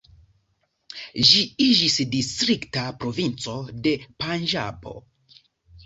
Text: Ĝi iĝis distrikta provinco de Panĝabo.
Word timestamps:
Ĝi 1.31 1.43
iĝis 1.67 1.99
distrikta 2.17 2.87
provinco 3.05 3.57
de 3.85 3.97
Panĝabo. 4.27 5.01